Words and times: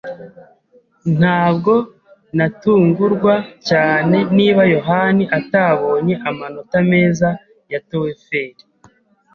Ntabwo 1.19 1.73
natungurwa 2.37 3.35
cyane 3.69 4.17
niba 4.37 4.61
yohani 4.73 5.23
atabonye 5.37 6.15
amanota 6.29 6.77
meza 6.91 7.29
ya 7.71 7.79
TOEFL. 7.89 8.55